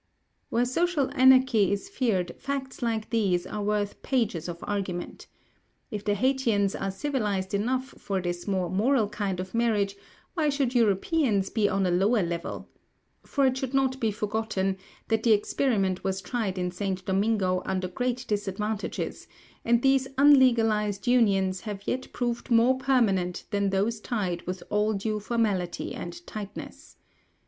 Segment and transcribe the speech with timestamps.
[0.49, 5.27] Where social anarchy is feared, facts like these are worth pages of argument.
[5.91, 9.95] If the Haytians are civilised enough for this more moral kind of marriage,
[10.33, 12.67] why should Europeans be on a lower level?
[13.21, 14.77] For it should not be forgotten
[15.09, 17.05] that the experiment was tried in St.
[17.05, 19.27] Domingo under great disadvantages,
[19.63, 25.19] and these unlegalised unions have yet proved more permanent than those tied with all due
[25.19, 26.97] formality and tightness.